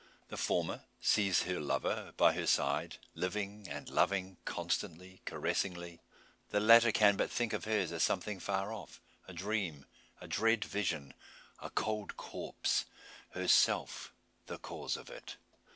[0.29, 6.01] The former sees her lover by her side living and loving, constantly, caressingly;
[6.49, 9.85] the latter can but think of hers as something afar off a dream
[10.19, 11.13] a dread vision
[11.59, 12.85] a cold corpse
[13.33, 14.11] herself
[14.47, 15.37] the cause of it!